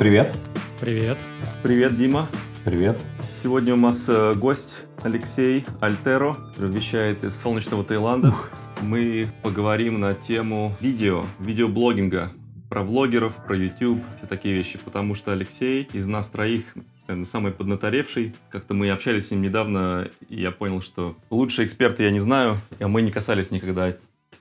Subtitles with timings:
[0.00, 0.34] Привет.
[0.80, 1.18] Привет.
[1.62, 2.26] Привет, Дима.
[2.64, 3.04] Привет.
[3.42, 8.28] Сегодня у нас э, гость Алексей Альтеро, который вещает из солнечного Таиланда.
[8.28, 8.50] Ух.
[8.80, 12.32] Мы поговорим на тему видео, видеоблогинга,
[12.70, 16.74] про влогеров, про YouTube, все такие вещи, потому что Алексей из нас троих
[17.06, 18.34] наверное, самый поднаторевший.
[18.48, 22.62] Как-то мы общались с ним недавно, и я понял, что лучшие эксперты я не знаю,
[22.78, 23.94] а мы не касались никогда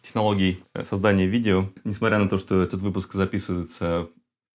[0.04, 1.66] технологий э, создания видео.
[1.84, 4.08] Несмотря на то, что этот выпуск записывается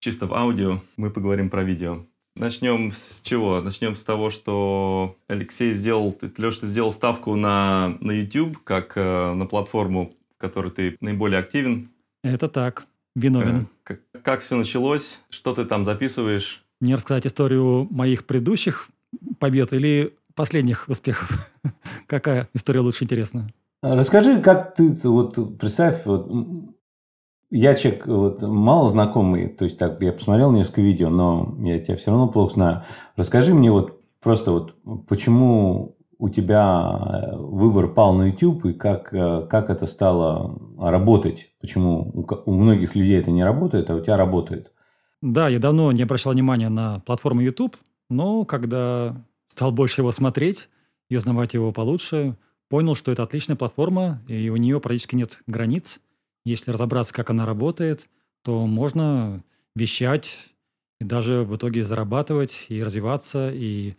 [0.04, 2.06] чисто в аудио, мы поговорим про видео.
[2.36, 3.62] Начнем с чего?
[3.62, 9.34] Начнем с того, что Алексей сделал, Леша, ты сделал ставку на, на YouTube, как э,
[9.34, 11.88] на платформу, в которой ты наиболее активен.
[12.22, 13.62] Это так, виновен.
[13.62, 15.20] Э, как, как все началось?
[15.30, 16.66] Что ты там записываешь?
[16.82, 18.90] Мне рассказать историю моих предыдущих
[19.40, 21.50] побед или последних успехов?
[22.08, 23.48] Какая история лучше интересна?
[23.82, 26.32] Расскажи, как ты, вот представь, вот,
[27.56, 31.96] я человек вот, мало знакомый, то есть так, я посмотрел несколько видео, но я тебя
[31.96, 32.84] все равно плохо знаю.
[33.16, 34.76] Расскажи мне вот просто вот,
[35.08, 41.52] почему у тебя э, выбор пал на YouTube и как, э, как это стало работать?
[41.62, 44.74] Почему у многих людей это не работает, а у тебя работает?
[45.22, 47.78] Да, я давно не обращал внимания на платформу YouTube,
[48.10, 49.16] но когда
[49.50, 50.70] стал больше его смотреть
[51.08, 52.36] и узнавать его получше,
[52.68, 56.00] понял, что это отличная платформа, и у нее практически нет границ.
[56.46, 58.08] Если разобраться, как она работает,
[58.44, 59.44] то можно
[59.76, 60.36] вещать
[61.00, 63.96] и даже в итоге зарабатывать и развиваться, и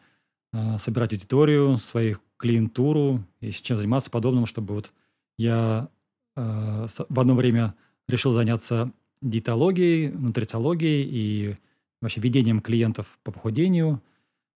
[0.52, 4.92] э, собирать аудиторию, свою клиентуру, и с чем заниматься подобным, чтобы вот
[5.38, 5.88] я
[6.36, 7.74] э, в одно время
[8.08, 8.92] решил заняться
[9.22, 11.56] диетологией, нутрициологией и
[12.02, 14.02] вообще ведением клиентов по похудению,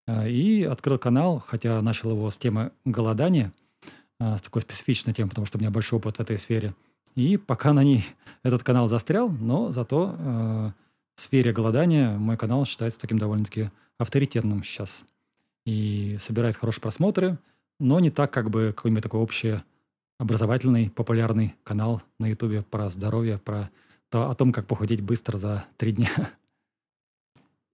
[0.06, 3.52] э, и открыл канал, хотя начал его с темы голодания–
[4.20, 6.74] а, с такой специфичной темой, потому что у меня большой опыт в этой сфере.
[7.18, 8.04] И пока на ней
[8.44, 10.70] этот канал застрял, но зато э,
[11.16, 15.02] в сфере голодания мой канал считается таким довольно-таки авторитетным сейчас.
[15.66, 17.36] И собирает хорошие просмотры,
[17.80, 19.56] но не так, как бы какой-нибудь такой общий
[20.20, 23.68] образовательный, популярный канал на Ютубе про здоровье, про
[24.10, 26.30] то, о том, как похудеть быстро за три дня.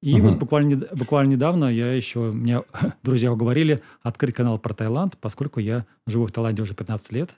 [0.00, 0.28] И угу.
[0.28, 2.62] вот буквально, буквально недавно я еще, мне
[3.02, 7.36] друзья уговорили открыть канал про Таиланд, поскольку я живу в Таиланде уже 15 лет.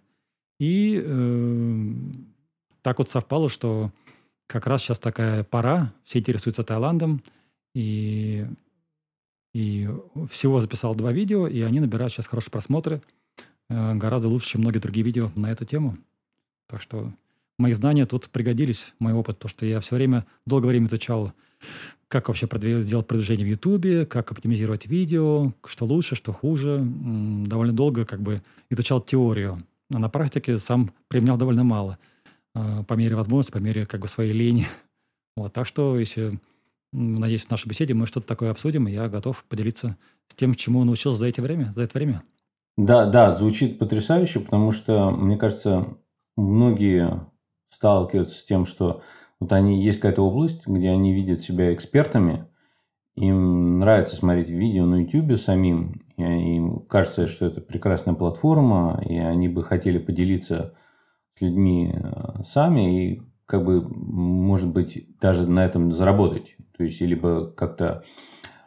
[0.58, 1.92] И э,
[2.82, 3.90] так вот совпало, что
[4.46, 7.22] как раз сейчас такая пора, все интересуются Таиландом,
[7.74, 8.46] и,
[9.52, 9.88] и
[10.30, 13.02] всего записал два видео, и они набирают сейчас хорошие просмотры,
[13.68, 15.98] э, гораздо лучше, чем многие другие видео на эту тему.
[16.68, 17.12] Так что
[17.58, 21.32] мои знания тут пригодились, мой опыт, то, что я все время, долгое время изучал
[22.08, 22.48] как вообще
[22.82, 26.80] сделать продвижение в Ютубе, как оптимизировать видео, что лучше, что хуже.
[26.80, 29.60] Довольно долго как бы изучал теорию,
[29.92, 31.98] а на практике сам применял довольно мало
[32.54, 34.66] а, по мере возможности, по мере как бы своей лени.
[35.36, 36.40] Вот, так что, если,
[36.92, 39.96] надеюсь, в нашей беседе мы что-то такое обсудим, и я готов поделиться
[40.28, 42.22] с тем, чему научился за, эти время, за это время.
[42.76, 45.96] Да, да, звучит потрясающе, потому что, мне кажется,
[46.36, 47.26] многие
[47.68, 49.02] сталкиваются с тем, что
[49.40, 52.46] вот они есть какая-то область, где они видят себя экспертами,
[53.16, 59.16] им нравится смотреть видео на YouTube самим, и им кажется, что это прекрасная платформа, и
[59.16, 60.74] они бы хотели поделиться
[61.36, 66.56] с людьми э, сами и как бы, может быть, даже на этом заработать.
[66.76, 68.02] То есть, либо как-то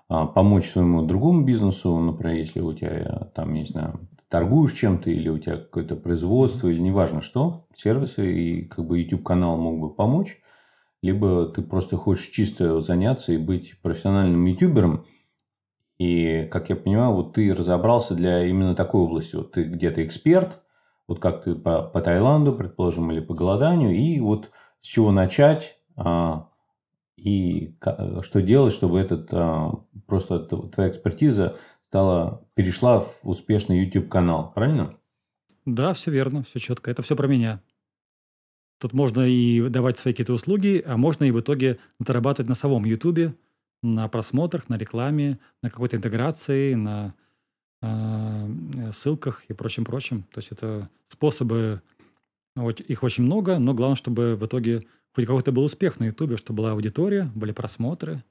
[0.07, 5.11] а, помочь своему другому бизнесу, например, если у тебя э, там, не знаю, торгуешь чем-то,
[5.11, 9.93] или у тебя какое-то производство, или неважно что, сервисы, и как бы YouTube-канал мог бы
[9.93, 10.39] помочь
[11.01, 15.05] либо ты просто хочешь чисто заняться и быть профессиональным ютубером.
[15.97, 19.35] И, как я понимаю, вот ты разобрался для именно такой области.
[19.35, 20.61] Вот ты где-то эксперт,
[21.07, 25.78] вот как ты по, по Таиланду, предположим, или по голоданию, и вот с чего начать,
[25.97, 26.49] а,
[27.17, 27.75] и
[28.22, 29.72] что делать, чтобы этот а,
[30.07, 34.95] просто твоя экспертиза стала, перешла в успешный YouTube канал, правильно?
[35.66, 36.91] Да, все верно, все четко.
[36.91, 37.61] Это все про меня.
[38.79, 42.85] Тут можно и давать свои какие-то услуги, а можно и в итоге зарабатывать на самом
[42.85, 43.35] Ютубе,
[43.84, 47.14] на просмотрах, на рекламе, на какой-то интеграции, на
[47.81, 50.23] э, ссылках и прочим-прочим.
[50.23, 51.81] То есть это способы,
[52.55, 54.84] их очень много, но главное, чтобы в итоге
[55.14, 58.23] хоть какой-то был успех на Ютубе, чтобы была аудитория, были просмотры,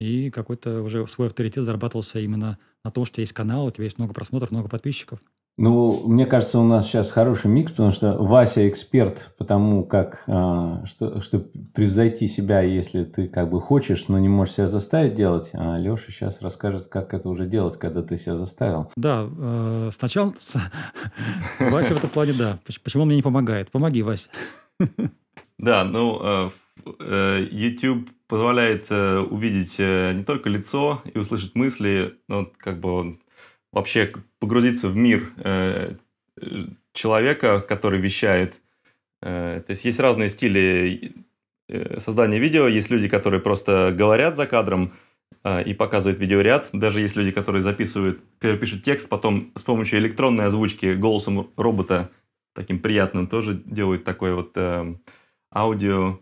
[0.00, 3.98] и какой-то уже свой авторитет зарабатывался именно на том, что есть канал, у тебя есть
[3.98, 5.20] много просмотров, много подписчиков.
[5.58, 10.24] Ну, мне кажется, у нас сейчас хороший микс, потому что Вася эксперт по тому, как
[10.26, 11.40] а, что, что
[11.74, 15.50] превзойти себя, если ты как бы хочешь, но не можешь себя заставить делать.
[15.52, 18.90] А Леша сейчас расскажет, как это уже делать, когда ты себя заставил.
[18.96, 20.32] Да, э, сначала
[21.60, 22.58] Вася в этом плане, да.
[22.82, 23.70] Почему мне не помогает?
[23.70, 24.30] Помоги, Вася.
[25.58, 26.50] Да, ну, э,
[26.98, 33.18] э, YouTube позволяет э, увидеть не только лицо и услышать мысли, но как бы
[33.72, 35.94] вообще погрузиться в мир э,
[36.92, 38.60] человека, который вещает.
[39.22, 41.14] Э, то есть есть разные стили
[41.68, 42.68] э, создания видео.
[42.68, 44.92] Есть люди, которые просто говорят за кадром
[45.44, 46.68] э, и показывают видеоряд.
[46.72, 52.10] Даже есть люди, которые записывают, которые пишут текст, потом с помощью электронной озвучки голосом робота
[52.54, 54.94] таким приятным тоже делают такое вот э,
[55.54, 56.18] аудио,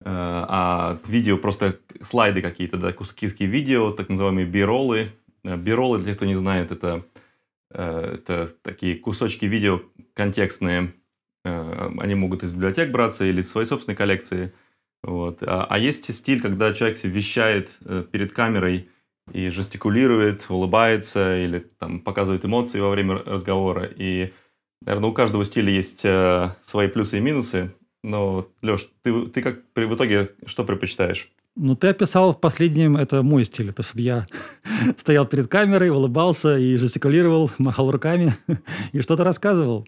[0.00, 5.12] э, а видео просто слайды какие-то, да, куски видео, так называемые биролы.
[5.56, 7.04] Биролы, для кто не знает, это,
[7.70, 9.82] э, это такие кусочки видео
[10.14, 10.94] контекстные,
[11.44, 14.52] Э, они могут из библиотек браться или из своей собственной коллекции.
[15.02, 15.42] Вот.
[15.42, 18.88] А, а есть стиль, когда человек вещает э, перед камерой
[19.32, 23.84] и жестикулирует, улыбается или там, показывает эмоции во время разговора.
[23.84, 24.32] И,
[24.82, 27.74] наверное, у каждого стиля есть э, свои плюсы и минусы.
[28.02, 31.30] Но, Леш, ты, ты как в итоге что предпочитаешь?
[31.60, 34.28] Ну, ты описал в последнем, это мой стиль, то, чтобы я
[34.96, 38.36] стоял перед камерой, улыбался и жестикулировал, махал руками
[38.92, 39.84] и что-то рассказывал.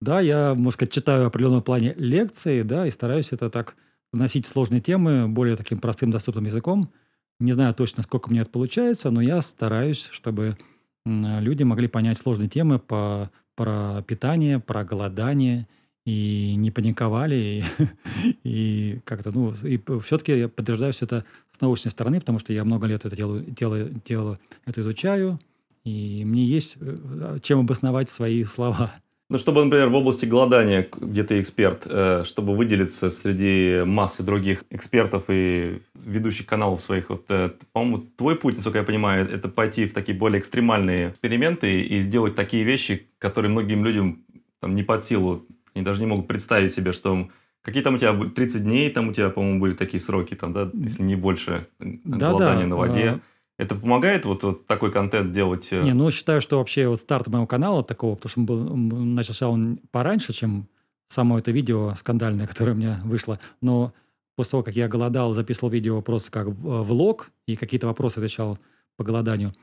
[0.00, 3.76] Да, я, можно сказать, читаю в определенном плане лекции, да, и стараюсь это так
[4.12, 6.90] носить сложные темы более таким простым, доступным языком.
[7.38, 10.58] Не знаю точно, сколько мне это получается, но я стараюсь, чтобы
[11.06, 15.68] люди могли понять сложные темы по, про питание, про голодание,
[16.04, 21.90] и не паниковали, и, и как-то, ну, и все-таки я подтверждаю все это с научной
[21.90, 25.38] стороны, потому что я много лет это делаю, делаю, делаю это изучаю,
[25.84, 28.92] и мне есть э, чем обосновать свои слова.
[29.28, 34.64] Ну, чтобы, например, в области голодания, где ты эксперт, э, чтобы выделиться среди массы других
[34.68, 39.86] экспертов и ведущих каналов своих, вот, э, по-моему, твой путь, насколько я понимаю, это пойти
[39.86, 44.22] в такие более экстремальные эксперименты и сделать такие вещи, которые многим людям
[44.60, 47.28] там, не под силу, они даже не могут представить себе, что
[47.62, 50.68] Какие там у тебя 30 дней, там у тебя, по-моему, были такие сроки, там, да,
[50.74, 52.70] если не больше, да, голодание да.
[52.70, 53.08] на воде.
[53.08, 53.20] А,
[53.56, 55.68] это помогает вот, вот такой контент делать?
[55.70, 55.80] Э?
[55.82, 59.48] Не, ну считаю, что вообще вот старт моего канала такого, потому что он был, начался
[59.48, 60.66] он пораньше, чем
[61.08, 63.38] само это видео скандальное, которое у меня вышло.
[63.60, 63.92] Но
[64.34, 68.58] после того, как я голодал, записывал видео просто как влог и какие-то вопросы отвечал
[68.96, 69.54] по голоданию,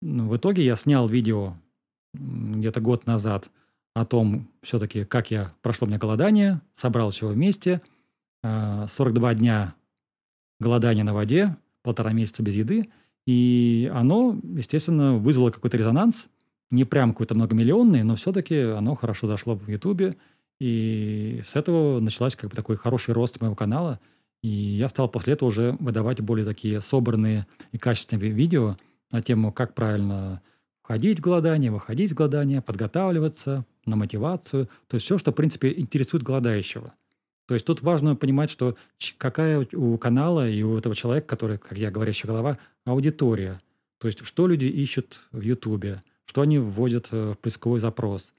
[0.00, 1.54] ну, в итоге я снял видео
[2.14, 3.50] где-то год назад
[3.94, 7.80] о том, все-таки, как я прошло мне голодание, собрал все вместе,
[8.42, 9.74] 42 а, дня
[10.60, 12.88] голодания на воде, полтора месяца без еды–
[13.26, 16.26] и оно, естественно, вызвало какой-то резонанс,
[16.70, 20.16] не прям какой-то многомиллионный, но все-таки оно хорошо зашло в Ютубе.
[20.60, 24.00] И с этого началась как бы такой хороший рост моего канала.
[24.42, 28.76] И я стал после этого уже выдавать более такие собранные и качественные видео
[29.10, 30.42] на тему, как правильно
[30.84, 34.68] входить в голодание, выходить из голодания, подготавливаться на мотивацию.
[34.86, 36.94] То есть все, что, в принципе, интересует голодающего–
[37.46, 38.76] то есть тут важно понимать, что
[39.18, 43.60] какая у канала и у этого человека, который, как я говорящая голова, аудитория.
[44.00, 48.32] То есть что люди ищут в Ютубе, что они вводят э, в поисковой запрос,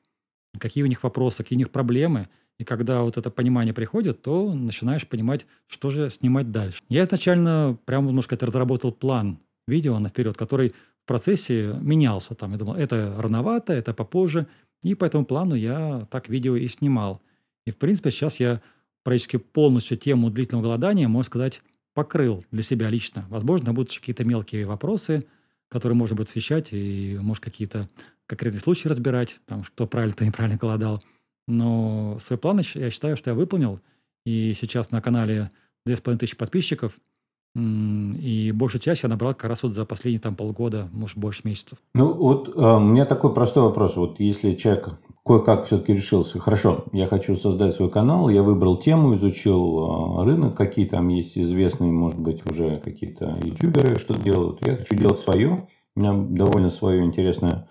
[0.60, 2.30] какие у них вопросы, какие у них проблемы.
[2.58, 6.82] И когда вот это понимание приходит, то начинаешь понимать, что же снимать дальше.
[6.90, 10.74] Я изначально прямо, можно сказать, разработал план видео на вперед, который
[11.06, 12.34] в процессе менялся.
[12.34, 14.48] Там я думал, это рановато, это попозже.
[14.82, 17.22] И по этому плану я так видео и снимал.
[17.68, 18.60] И, в принципе, сейчас я
[19.04, 21.62] практически полностью тему длительного голодания, можно сказать,
[21.94, 23.28] покрыл для себя лично.
[23.30, 25.26] Возможно, будут какие-то мелкие вопросы,
[25.70, 27.88] которые можно будет освещать, и, может, какие-то
[28.26, 31.04] конкретные случаи разбирать, там, что правильно, кто неправильно голодал.
[31.48, 33.80] Но свой план я считаю, что я выполнил.
[34.26, 35.52] И сейчас на канале
[35.86, 36.98] 2500 подписчиков–
[37.56, 41.78] и большую часть я набрал как раз вот за последние там полгода, может, больше месяцев.
[41.94, 43.96] Ну, вот а, у меня такой простой вопрос.
[43.96, 49.16] Вот если человек кое-как все-таки решился, хорошо, я хочу создать свой канал, я выбрал тему,
[49.16, 54.66] изучил а, рынок, какие там есть известные, может быть, уже какие-то ютуберы, что делают.
[54.66, 55.68] Я хочу делать свое.
[55.96, 57.70] У меня довольно свое интересная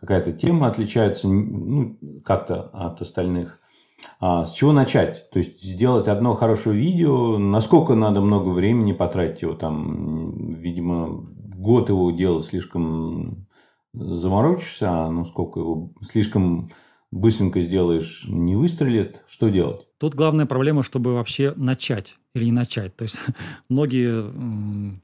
[0.00, 3.59] какая-то тема отличается ну, как-то от остальных.
[4.20, 5.30] А, с чего начать?
[5.30, 11.26] То есть сделать одно хорошее видео, насколько надо много времени потратить его там, видимо,
[11.56, 13.46] год его делать слишком
[13.92, 16.70] заморочишься, а ну сколько его слишком
[17.10, 19.86] быстренько сделаешь, не выстрелит, что делать?
[19.98, 22.96] Тут главная проблема, чтобы вообще начать или не начать.
[22.96, 23.18] То есть
[23.68, 25.00] многие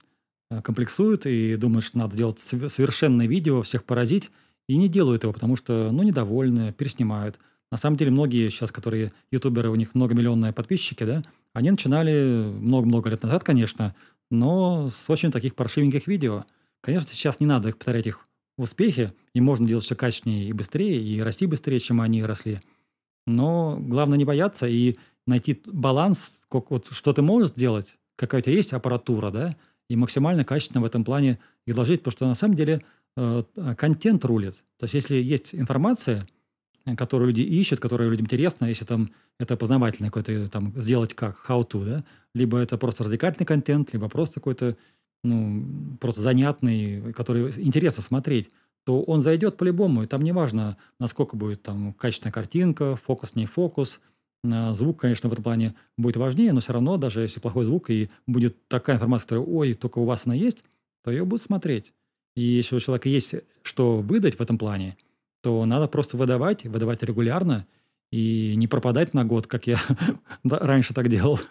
[0.62, 4.30] комплексуют и думают, что надо сделать совершенное видео, всех поразить,
[4.68, 7.38] и не делают его, потому что, ну, недовольны, переснимают.
[7.70, 13.10] На самом деле многие сейчас, которые ютуберы, у них многомиллионные подписчики, да, они начинали много-много
[13.10, 13.94] лет назад, конечно,
[14.30, 16.44] но с очень таких паршивеньких видео.
[16.80, 21.02] Конечно, сейчас не надо их повторять их успехи, и можно делать все качественнее и быстрее,
[21.02, 22.60] и расти быстрее, чем они росли.
[23.26, 24.96] Но главное не бояться и
[25.26, 29.56] найти баланс, как, вот, что ты можешь сделать, какая у тебя есть аппаратура, да,
[29.88, 32.82] и максимально качественно в этом плане изложить, потому что на самом деле
[33.16, 33.42] э,
[33.76, 34.54] контент рулит.
[34.78, 36.26] То есть если есть информация,
[36.94, 41.66] которую люди ищут, которая людям интересна, если там это познавательное какое-то, там, сделать как, how
[41.68, 44.76] to, да, либо это просто развлекательный контент, либо просто какой-то,
[45.24, 48.50] ну, просто занятный, который интересно смотреть,
[48.84, 53.46] то он зайдет по-любому, и там не важно, насколько будет там качественная картинка, фокус, не
[53.46, 54.00] фокус,
[54.44, 58.10] звук, конечно, в этом плане будет важнее, но все равно, даже если плохой звук и
[58.28, 60.62] будет такая информация, которая, ой, только у вас она есть,
[61.02, 61.92] то ее будут смотреть.
[62.36, 64.96] И если у человека есть что выдать в этом плане,
[65.46, 67.68] то надо просто выдавать, выдавать регулярно
[68.10, 69.78] и не пропадать на год, как я
[70.44, 71.38] раньше так делал.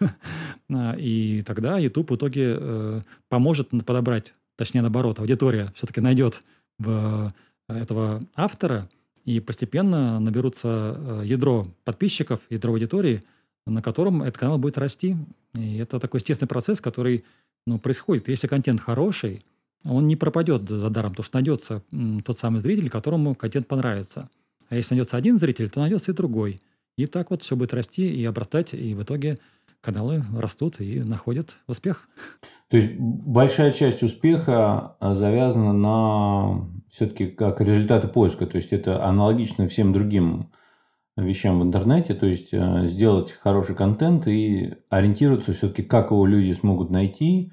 [0.68, 6.42] А, и тогда YouTube в итоге э, поможет подобрать, точнее наоборот, аудитория все-таки найдет
[6.78, 7.32] в
[7.68, 8.90] э, этого автора,
[9.24, 13.22] и постепенно наберутся э, ядро подписчиков, ядро аудитории,
[13.64, 15.16] на котором этот канал будет расти.
[15.54, 17.24] И это такой естественный процесс, который
[17.66, 18.28] ну, происходит.
[18.28, 19.42] Если контент хороший,
[19.88, 21.82] он не пропадет за даром, потому что найдется
[22.24, 24.28] тот самый зритель, которому контент понравится.
[24.68, 26.60] А если найдется один зритель, то найдется и другой.
[26.96, 29.38] И так вот все будет расти и обрастать, и в итоге
[29.80, 32.08] каналы растут и находят успех.
[32.68, 38.46] То есть большая часть успеха а, завязана на все-таки как результаты поиска.
[38.46, 40.50] То есть это аналогично всем другим
[41.16, 42.14] вещам в интернете.
[42.14, 47.52] То есть э, сделать хороший контент и ориентироваться все-таки, как его люди смогут найти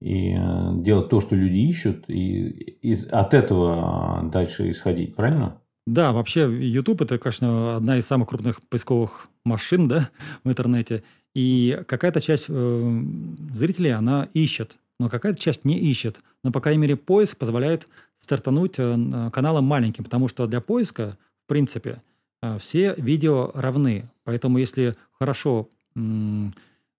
[0.00, 2.48] и э, делать то, что люди ищут, и,
[2.82, 5.60] и от этого дальше исходить, правильно?
[5.86, 10.10] Да, вообще YouTube это, конечно, одна из самых крупных поисковых машин да,
[10.44, 11.02] в интернете.
[11.34, 13.02] И какая-то часть э,
[13.54, 16.20] зрителей, она ищет, но какая-то часть не ищет.
[16.44, 17.88] Но, по крайней мере, поиск позволяет
[18.18, 22.02] стартануть э, каналом маленьким, потому что для поиска, в принципе,
[22.42, 24.10] э, все видео равны.
[24.24, 26.00] Поэтому если хорошо э,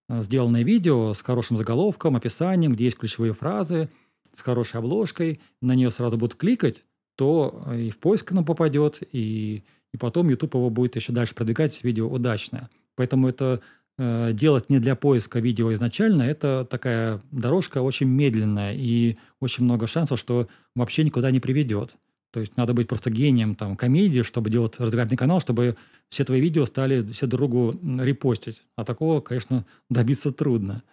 [0.09, 3.89] сделанное видео с хорошим заголовком, описанием, где есть ключевые фразы,
[4.35, 6.83] с хорошей обложкой, на нее сразу будут кликать,
[7.15, 9.63] то э, и в поиск оно попадет, и,
[9.93, 12.69] и потом YouTube его будет еще дальше продвигать, видео удачное.
[12.95, 13.61] Поэтому это
[13.97, 19.87] э, делать не для поиска видео изначально, это такая дорожка очень медленная, и очень много
[19.87, 21.95] шансов, что вообще никуда не приведет.
[22.31, 25.75] То есть надо быть просто гением там, комедии, чтобы делать развлекательный канал, чтобы
[26.09, 28.63] все твои видео стали все другу репостить.
[28.75, 30.83] А такого, конечно, добиться трудно.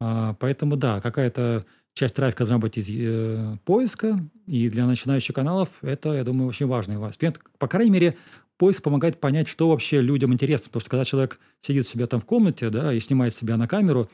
[0.00, 1.64] А, поэтому да, какая-то
[1.94, 6.66] часть трафика должна быть из э, поиска, и для начинающих каналов это, я думаю, очень
[6.66, 7.40] важный аспект.
[7.58, 8.16] По крайней мере,
[8.58, 10.66] поиск помогает понять, что вообще людям интересно.
[10.66, 14.10] Потому что когда человек сидит себе там в комнате да, и снимает себя на камеру,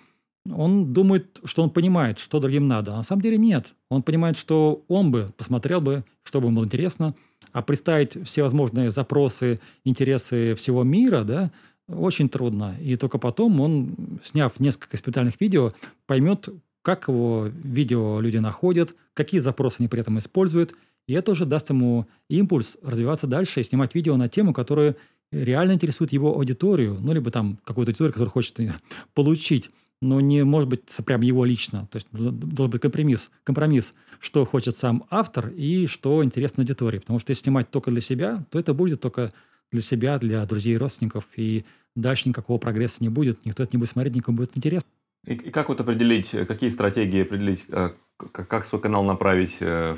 [0.50, 2.94] он думает, что он понимает, что другим надо.
[2.94, 3.74] А на самом деле нет.
[3.88, 7.14] Он понимает, что он бы посмотрел бы, что бы ему было интересно,
[7.52, 11.50] а представить все возможные запросы, интересы всего мира, да,
[11.88, 12.76] очень трудно.
[12.80, 15.72] И только потом он, сняв несколько специальных видео,
[16.06, 16.48] поймет,
[16.82, 20.74] как его видео люди находят, какие запросы они при этом используют.
[21.06, 24.96] И это уже даст ему импульс развиваться дальше и снимать видео на тему, которая
[25.32, 28.58] реально интересует его аудиторию, ну, либо там какую-то аудиторию, которую хочет
[29.14, 31.86] получить, но не может быть прям его лично.
[31.90, 36.98] То есть должен быть компромисс, компромисс, что хочет сам автор и что интересно аудитории.
[36.98, 39.32] Потому что если снимать только для себя, то это будет только
[39.70, 41.64] для себя, для друзей и родственников, и
[41.94, 44.88] дальше никакого прогресса не будет, никто это не будет смотреть, никому будет интересно.
[45.26, 49.96] И, и как вот определить, э, какие стратегии определить, э, как свой канал направить э,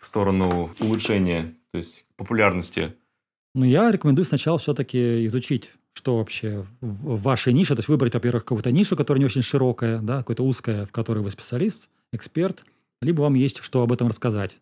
[0.00, 2.94] в сторону улучшения, то есть популярности?
[3.54, 8.44] Ну, я рекомендую сначала все-таки изучить, что вообще в вашей нише, то есть выбрать, во-первых,
[8.44, 12.64] какую-то нишу, которая не очень широкая, да, какая-то узкая, в которой вы специалист, эксперт,
[13.00, 14.58] либо вам есть что об этом рассказать.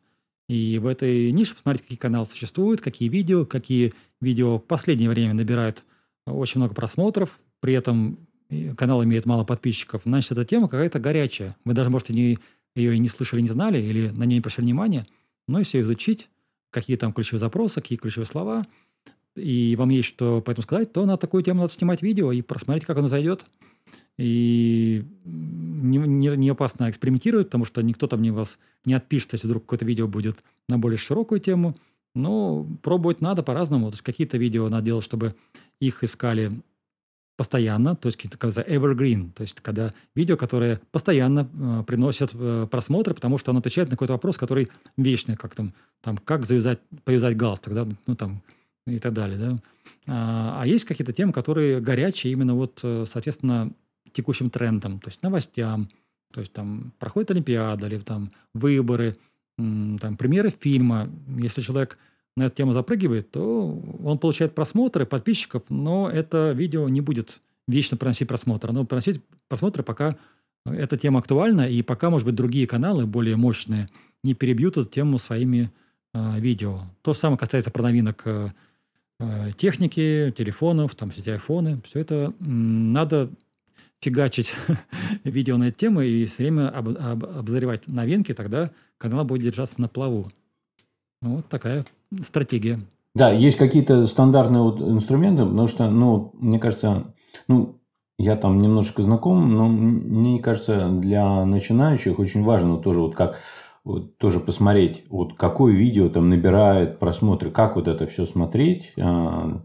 [0.48, 5.34] И в этой нише посмотреть, какие каналы существуют, какие видео, какие видео в последнее время
[5.34, 5.84] набирают
[6.26, 8.18] очень много просмотров, при этом
[8.76, 11.56] канал имеет мало подписчиков, значит, эта тема какая-то горячая.
[11.64, 12.38] Вы даже, может, не,
[12.74, 15.06] ее и не слышали, не знали, или на нее не обращали внимания,
[15.48, 16.28] но если изучить,
[16.70, 18.66] какие там ключевые запросы, какие ключевые слова,
[19.36, 22.42] и вам есть что по этому сказать, то на такую тему надо снимать видео и
[22.42, 23.44] просмотреть, как оно зайдет.
[24.18, 29.46] И не, не, не опасно экспериментировать, потому что никто там не вас не отпишет, если
[29.46, 30.36] вдруг какое-то видео будет
[30.68, 31.76] на более широкую тему.
[32.14, 33.88] Но пробовать надо по-разному.
[33.88, 35.34] То есть какие-то видео надо делать, чтобы
[35.80, 36.52] их искали
[37.36, 43.14] постоянно, то есть какие-то evergreen, то есть когда видео, которые постоянно э, приносят э, просмотры,
[43.14, 45.72] потому что оно отвечает на какой-то вопрос, который вечный, как там,
[46.02, 48.42] там как завязать, повязать галстук, да, ну там
[48.86, 49.58] и так далее, да.
[50.06, 53.72] А, а есть какие-то темы, которые горячие именно вот, э, соответственно,
[54.12, 55.88] текущим трендам, то есть новостям,
[56.32, 59.16] то есть там проходит Олимпиада или там выборы,
[59.56, 61.08] там премьеры фильма.
[61.38, 61.98] Если человек
[62.36, 67.96] на эту тему запрыгивает, то он получает просмотры, подписчиков, но это видео не будет вечно
[67.96, 68.70] приносить просмотры.
[68.70, 70.16] Оно приносить просмотры, пока
[70.64, 73.88] эта тема актуальна, и пока, может быть, другие каналы, более мощные,
[74.24, 75.70] не перебьют эту тему своими
[76.14, 76.80] э, видео.
[77.02, 78.50] То же самое касается про новинок э
[79.56, 81.80] техники, телефонов, там, все эти айфоны.
[81.84, 83.30] Все это надо
[84.00, 84.54] фигачить
[85.24, 89.80] видео на эту тему и все время об, об, обозревать новинки, тогда канал будет держаться
[89.80, 90.30] на плаву.
[91.22, 91.84] Ну, вот такая
[92.22, 92.80] стратегия.
[93.14, 97.14] Да, есть какие-то стандартные вот инструменты, потому что, ну, мне кажется,
[97.46, 97.78] ну,
[98.18, 103.38] я там немножко знаком, но мне кажется, для начинающих очень важно тоже вот как
[103.84, 109.64] вот, тоже посмотреть, вот какое видео там набирает просмотры, как вот это все смотреть, а,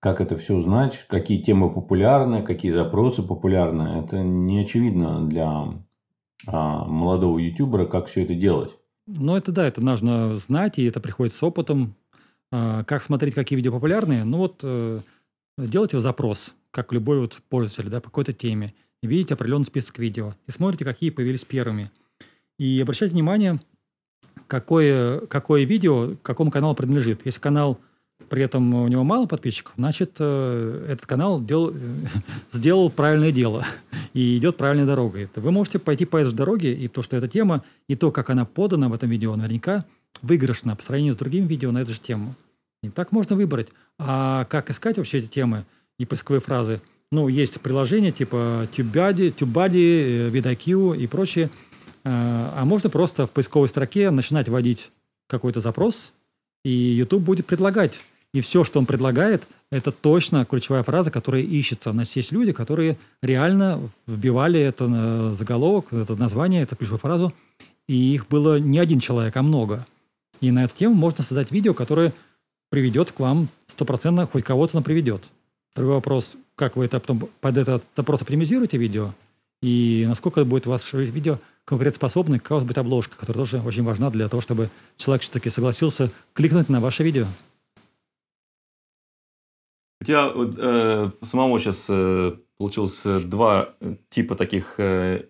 [0.00, 4.04] как это все узнать, какие темы популярны, какие запросы популярны.
[4.04, 5.74] Это не очевидно для
[6.46, 8.76] а, молодого ютубера, как все это делать.
[9.06, 11.96] Ну, это да, это нужно знать, и это приходит с опытом.
[12.52, 14.22] А, как смотреть, какие видео популярные?
[14.22, 15.00] Ну, вот э,
[15.58, 18.74] делайте запрос, как любой вот пользователь, да, по какой-то теме.
[19.02, 20.34] Видите определенный список видео.
[20.46, 21.90] И смотрите, какие появились первыми.
[22.58, 23.60] И обращайте внимание,
[24.46, 27.20] какое, какое видео какому каналу принадлежит.
[27.24, 27.78] Если канал
[28.28, 31.72] при этом у него мало подписчиков, значит, э, этот канал дел,
[32.52, 33.64] сделал правильное дело
[34.12, 35.28] и идет правильной дорогой.
[35.34, 38.44] Вы можете пойти по этой дороге, и то, что эта тема, и то, как она
[38.44, 39.84] подана в этом видео, наверняка
[40.20, 42.34] выигрышна по сравнению с другими видео на эту же тему.
[42.82, 43.68] И так можно выбрать.
[43.98, 45.64] А как искать вообще эти темы
[45.98, 46.80] и поисковые фразы?
[47.10, 51.50] Ну, есть приложения типа TubeBuddy, TubeBuddy, VidIQ и прочие.
[52.04, 54.90] Э, а можно просто в поисковой строке начинать вводить
[55.26, 56.12] какой-то запрос,
[56.64, 58.00] и YouTube будет предлагать
[58.32, 61.90] и все, что он предлагает, это точно ключевая фраза, которая ищется.
[61.90, 67.32] У нас есть люди, которые реально вбивали это заголовок, это название, эту ключевую фразу,
[67.86, 69.86] и их было не один человек, а много.
[70.40, 72.12] И на эту тему можно создать видео, которое
[72.70, 75.24] приведет к вам стопроцентно, хоть кого-то оно приведет.
[75.74, 79.14] Другой вопрос, как вы это потом под этот запрос оптимизируете видео,
[79.62, 84.10] и насколько будет вас видео конкурентоспособны, какая у вас будет обложка, которая тоже очень важна
[84.10, 87.26] для того, чтобы человек все-таки согласился кликнуть на ваше видео.
[90.00, 93.74] У тебя э, самому сейчас э, получилось э, два
[94.08, 95.26] типа таких э,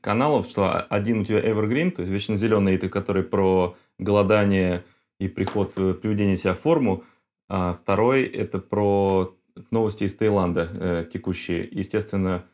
[0.00, 4.84] каналов, что один у тебя Evergreen, то есть вечно зеленый, который про голодание
[5.18, 7.02] и приход, э, приведение себя в форму,
[7.48, 9.34] а второй это про
[9.70, 11.66] новости из Таиланда э, текущие.
[11.70, 12.44] Естественно,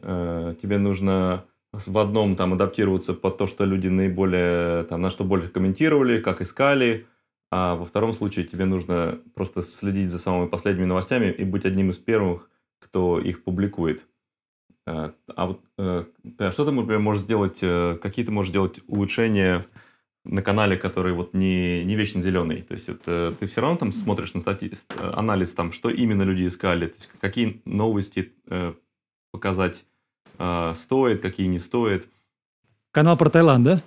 [0.00, 5.24] э, тебе нужно в одном там адаптироваться под то, что люди наиболее, там, на что
[5.24, 7.06] больше комментировали, как искали,
[7.50, 11.90] а во втором случае тебе нужно просто следить за самыми последними новостями и быть одним
[11.90, 14.06] из первых, кто их публикует.
[14.86, 16.04] А, а вот э,
[16.52, 19.66] что ты, например, можешь сделать, э, какие ты можешь сделать улучшения
[20.24, 22.62] на канале, который вот не, не вечно зеленый.
[22.62, 24.72] То есть вот, э, ты все равно там смотришь на стати...
[24.98, 28.32] анализ, там, что именно люди искали, то есть какие новости
[29.30, 29.84] показать
[30.74, 32.06] стоит, какие не стоит.
[32.92, 33.80] Канал про Таиланд, да?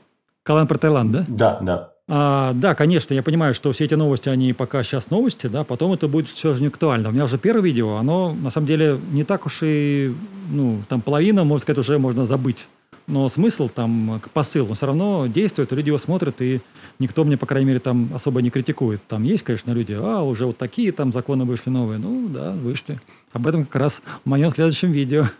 [0.43, 1.25] Канал про Таиланд, да?
[1.27, 1.91] Да, да.
[2.13, 5.93] А, да, конечно, я понимаю, что все эти новости, они пока сейчас новости, да, потом
[5.93, 7.07] это будет все же не актуально.
[7.07, 10.13] У меня уже первое видео, оно на самом деле не так уж и,
[10.49, 12.67] ну, там половина, можно сказать, уже можно забыть.
[13.07, 16.59] Но смысл там, посыл, он все равно действует, люди его смотрят, и
[16.99, 19.01] никто мне, по крайней мере, там особо не критикует.
[19.07, 21.97] Там есть, конечно, люди, а, уже вот такие там законы вышли новые.
[21.97, 22.99] Ну, да, вышли.
[23.31, 25.27] Об этом как раз в моем следующем видео.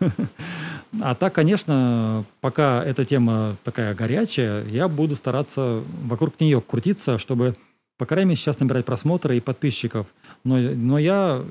[1.00, 7.56] А так, конечно, пока эта тема такая горячая, я буду стараться вокруг нее крутиться, чтобы,
[7.96, 10.06] по крайней мере, сейчас набирать просмотры и подписчиков.
[10.44, 11.42] Но, но я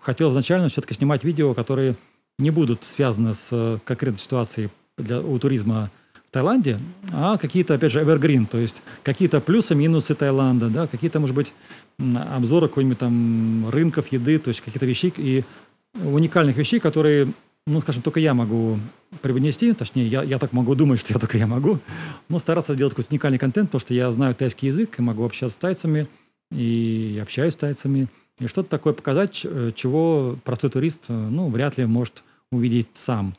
[0.00, 1.96] хотел изначально все-таки снимать видео, которые
[2.38, 5.90] не будут связаны с конкретной ситуацией для, у туризма
[6.28, 6.78] в Таиланде,
[7.12, 11.52] а какие-то, опять же, evergreen, то есть какие-то плюсы-минусы Таиланда, да, какие-то, может быть,
[11.98, 15.44] обзоры какой-нибудь там рынков еды, то есть какие-то вещи и
[15.94, 17.32] уникальных вещей, которые
[17.66, 18.78] ну, скажем, только я могу
[19.20, 21.78] привнести, точнее, я, я так могу думать, что я только я могу,
[22.28, 25.54] но стараться делать какой-то уникальный контент, потому что я знаю тайский язык и могу общаться
[25.54, 26.08] с тайцами,
[26.50, 31.78] и общаюсь с тайцами, и что-то такое показать, э, чего простой турист, э, ну, вряд
[31.78, 33.36] ли может увидеть сам.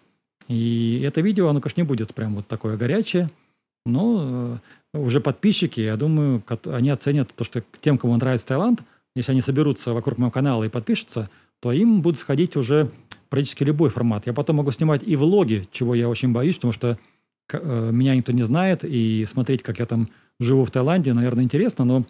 [0.48, 3.30] И это видео, оно, конечно, не будет прям вот такое горячее,
[3.86, 4.60] но
[4.94, 8.82] э, уже подписчики, я думаю, они оценят то, что тем, кому нравится Таиланд,
[9.16, 12.90] если они соберутся вокруг моего канала и подпишутся, то им будут сходить уже
[13.34, 14.28] практически любой формат.
[14.28, 17.00] Я потом могу снимать и влоги, чего я очень боюсь, потому что
[17.52, 20.08] э, меня никто не знает, и смотреть, как я там
[20.39, 22.06] живу в Таиланде, наверное, интересно, но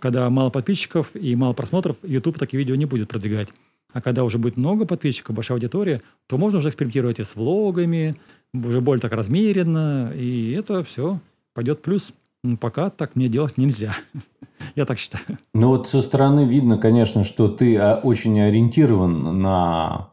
[0.00, 3.50] когда мало подписчиков и мало просмотров, YouTube такие видео не будет продвигать.
[3.92, 8.16] А когда уже будет много подписчиков, большая аудитория, то можно уже экспериментировать и с влогами,
[8.52, 11.20] уже более так размеренно, и это все
[11.54, 12.12] пойдет плюс.
[12.42, 13.94] Но пока так мне делать нельзя.
[14.74, 15.38] Я так считаю.
[15.54, 20.08] Ну вот со стороны видно, конечно, что ты а, очень ориентирован на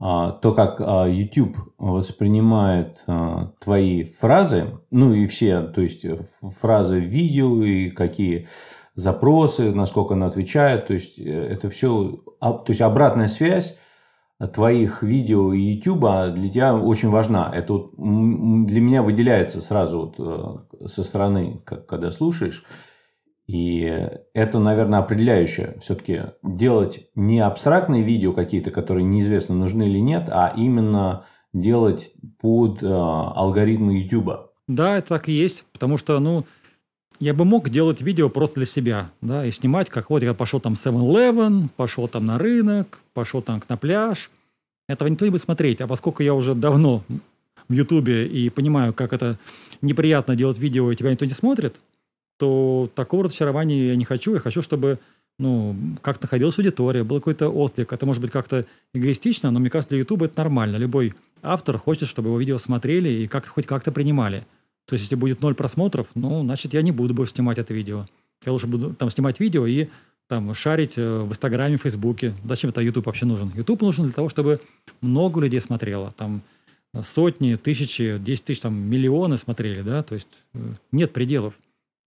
[0.00, 6.06] то, как а, YouTube воспринимает а, твои фразы, ну и все, то есть
[6.60, 8.46] фразы в видео и какие
[8.94, 13.76] запросы, насколько она отвечает, то есть э, это все, то есть обратная связь
[14.52, 17.50] твоих видео и YouTube для тебя очень важна.
[17.52, 22.64] Это вот для меня выделяется сразу вот э, со стороны, когда слушаешь.
[23.48, 25.76] И это, наверное, определяющее.
[25.80, 32.82] Все-таки делать не абстрактные видео какие-то, которые неизвестно, нужны или нет, а именно делать под
[32.82, 34.50] э, алгоритмы YouTube.
[34.66, 35.64] Да, это так и есть.
[35.72, 36.44] Потому что, ну,
[37.20, 40.60] я бы мог делать видео просто для себя, да, и снимать, как вот я пошел
[40.60, 44.30] там в 7-Eleven, пошел там на рынок, пошел там на пляж.
[44.88, 45.80] Этого никто не будет смотреть.
[45.80, 47.02] А поскольку я уже давно
[47.68, 49.38] в Ютубе и понимаю, как это
[49.80, 51.76] неприятно делать видео, и тебя никто не смотрит,
[52.38, 54.34] то такого разочарования я не хочу.
[54.34, 54.98] Я хочу, чтобы
[55.38, 57.92] ну, как находилась аудитория, был какой-то отклик.
[57.92, 60.76] Это может быть как-то эгоистично, но мне кажется, для Ютуба это нормально.
[60.76, 64.46] Любой автор хочет, чтобы его видео смотрели и как хоть как-то принимали.
[64.86, 68.06] То есть, если будет ноль просмотров, ну, значит, я не буду больше снимать это видео.
[68.44, 69.88] Я лучше буду там снимать видео и
[70.28, 72.34] там шарить э, в Инстаграме, в Фейсбуке.
[72.44, 73.52] Зачем это YouTube вообще нужен?
[73.54, 74.60] YouTube нужен для того, чтобы
[75.00, 76.14] много людей смотрело.
[76.16, 76.42] Там
[77.02, 80.58] сотни, тысячи, десять тысяч, там миллионы смотрели, да, то есть э,
[80.90, 81.54] нет пределов.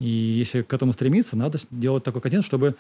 [0.02, 2.76] И если к этому стремиться, надо делать такой контент, чтобы,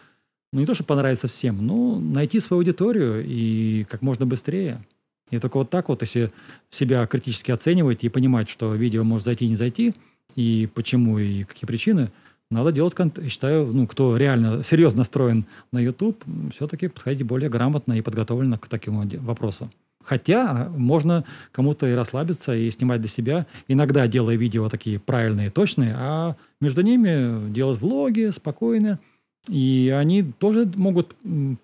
[0.51, 4.83] ну, не то, чтобы понравиться всем, но найти свою аудиторию и как можно быстрее.
[5.29, 6.31] И только вот так вот, если
[6.71, 9.93] себя критически оценивать и понимать, что видео может зайти и не зайти,
[10.35, 12.11] и почему, и какие причины,
[12.49, 17.93] надо делать, я считаю, ну, кто реально серьезно настроен на YouTube, все-таки подходить более грамотно
[17.93, 19.71] и подготовленно к таким вопросам.
[20.03, 25.95] Хотя можно кому-то и расслабиться, и снимать для себя, иногда делая видео такие правильные, точные,
[25.97, 28.99] а между ними делать влоги спокойно,
[29.47, 31.15] и они тоже могут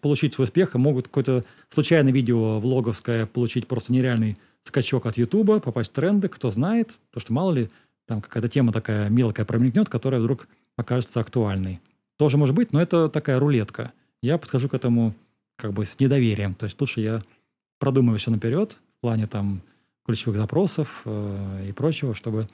[0.02, 5.60] получить свой успех, и могут какое-то случайное видео влоговское получить просто нереальный скачок от Ютуба,
[5.60, 7.70] попасть в тренды, кто знает, потому что мало ли
[8.08, 11.80] там какая-то тема такая мелкая промелькнет, которая вдруг окажется актуальной.
[12.18, 13.92] Тоже может быть, но это такая рулетка.
[14.22, 15.14] Я подхожу к этому
[15.56, 16.56] как бы с недоверием.
[16.56, 17.22] То есть лучше я
[17.80, 19.62] продумываю все наперед в плане там
[20.06, 22.48] ключевых запросов э, и прочего, чтобы...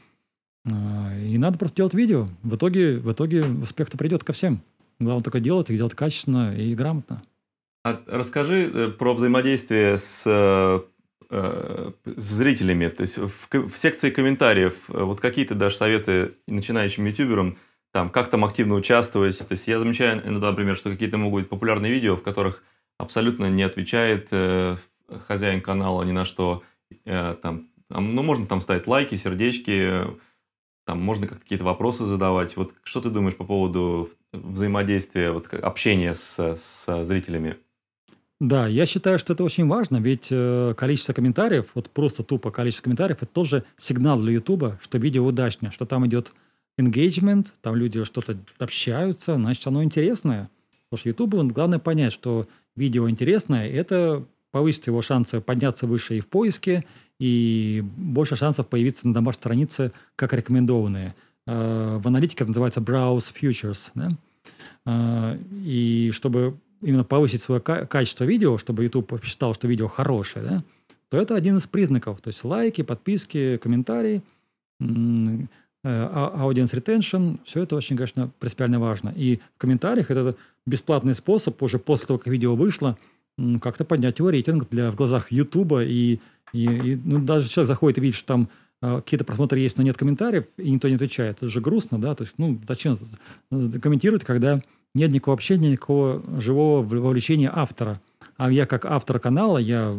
[0.65, 2.27] Э, и надо просто делать видео.
[2.41, 4.61] В итоге, в итоге успех-то придет ко всем.
[4.99, 7.21] Главное только делать, и делать качественно и грамотно.
[7.83, 10.23] А расскажи э, про взаимодействие с,
[11.29, 12.87] с зрителями.
[12.87, 17.57] То есть в, в секции комментариев вот какие ты дашь советы начинающим ютуберам,
[17.91, 19.37] там, как там активно участвовать.
[19.37, 22.63] То есть я замечаю иногда, например, что какие-то могут быть популярные видео, в которых
[22.97, 24.29] абсолютно не отвечает
[25.27, 26.63] хозяин канала ни на что.
[27.05, 30.03] Э, там, ну, можно там ставить лайки, сердечки,
[30.85, 32.55] там можно как-то какие-то вопросы задавать.
[32.57, 37.57] Вот что ты думаешь по поводу взаимодействия, вот общения с, с зрителями?
[38.39, 42.83] Да, я считаю, что это очень важно, ведь э, количество комментариев, вот просто тупо количество
[42.83, 46.33] комментариев, это тоже сигнал для Ютуба, что видео удачное, что там идет
[46.77, 50.49] engagement, там люди что-то общаются, значит, оно интересное.
[50.89, 56.19] Потому что Ютубу главное понять, что видео интересное, это повысит его шансы подняться выше и
[56.19, 56.85] в поиске,
[57.19, 61.15] и больше шансов появиться на домашней странице как рекомендованные.
[61.47, 63.89] А, в аналитике это называется browse futures.
[63.95, 64.11] Да?
[64.85, 70.63] А, и чтобы именно повысить свое качество видео, чтобы YouTube считал, что видео хорошее, да,
[71.09, 72.21] то это один из признаков.
[72.21, 74.21] То есть лайки, подписки, комментарии,
[74.79, 74.85] э,
[75.83, 79.13] а, audience retention, все это очень, конечно, принципиально важно.
[79.15, 80.35] И в комментариях это
[80.67, 82.99] бесплатный способ уже после того, как видео вышло–
[83.61, 85.83] как-то поднять его рейтинг для, в глазах Ютуба.
[85.83, 86.19] И,
[86.53, 88.49] и, и ну, даже человек заходит и видит, что там
[88.81, 91.37] э, какие-то просмотры есть, но нет комментариев, и никто не отвечает.
[91.37, 92.15] Это же грустно, да?
[92.15, 92.95] То есть, ну, зачем
[93.81, 94.61] комментировать, когда
[94.93, 97.99] нет никакого общения, никакого живого вовлечения автора.
[98.37, 99.95] А я как автор канала, я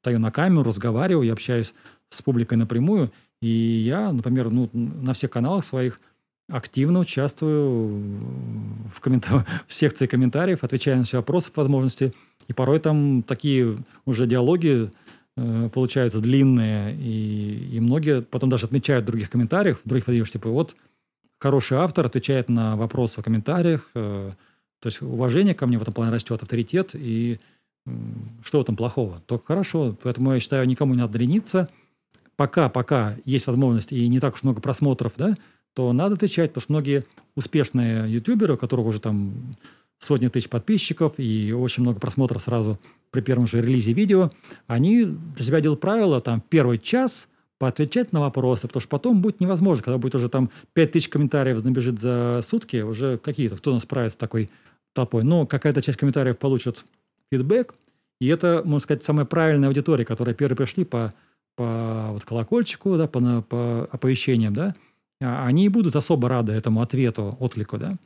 [0.00, 1.74] стою на камеру, разговариваю, я общаюсь
[2.10, 3.10] с публикой напрямую,
[3.42, 6.00] и я, например, ну, на всех каналах своих
[6.48, 8.04] активно участвую
[8.94, 9.28] в, коммент...
[9.66, 12.14] в секции комментариев, отвечаю на все вопросы по возможности–
[12.48, 14.90] и порой там такие уже диалоги
[15.36, 20.24] э, получаются длинные, и, и многие потом даже отмечают в других комментариях, в других видео,
[20.24, 20.76] типа, вот
[21.38, 24.32] хороший автор отвечает на вопросы в комментариях, э,
[24.80, 27.38] то есть уважение ко мне в этом плане растет, авторитет, и
[27.86, 27.90] э,
[28.44, 29.22] что в этом плохого?
[29.26, 31.68] Только хорошо, поэтому я считаю, никому не надо лениться,
[32.36, 35.36] пока, пока есть возможность и не так уж много просмотров, да,
[35.74, 37.04] то надо отвечать, потому что многие
[37.34, 39.56] успешные ютуберы, у которых уже там
[39.98, 42.78] сотни тысяч подписчиков и очень много просмотров сразу
[43.10, 44.30] при первом же релизе видео,
[44.66, 47.28] они для себя делают правило, там, первый час
[47.58, 51.64] поотвечать на вопросы, потому что потом будет невозможно, когда будет уже там 5 тысяч комментариев
[51.64, 54.50] набежит за сутки, уже какие-то, кто нас справится с такой
[54.92, 55.24] толпой.
[55.24, 56.84] Но какая-то часть комментариев получит
[57.32, 57.74] фидбэк,
[58.20, 61.14] И это, можно сказать, самая правильная аудитория, которая первые пришли по,
[61.54, 64.74] по вот колокольчику, да, по, по оповещениям, да,
[65.20, 67.96] а они и будут особо рады этому ответу, отклику, да.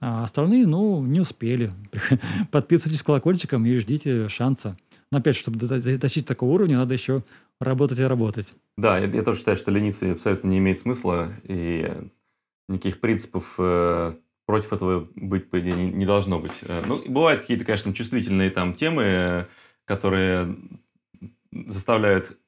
[0.00, 1.72] А остальные, ну, не успели.
[2.50, 4.76] Подписывайтесь колокольчиком и ждите шанса.
[5.12, 7.22] Но опять, чтобы достичь такого уровня, надо еще
[7.60, 8.54] работать и работать.
[8.78, 11.90] Да, я, я тоже считаю, что лениться абсолютно не имеет смысла, и
[12.68, 14.14] никаких принципов э,
[14.46, 16.58] против этого быть, по идее, не, не должно быть.
[16.62, 19.48] Э, ну, бывают какие-то, конечно, чувствительные там темы,
[19.84, 20.56] которые
[21.52, 22.38] заставляют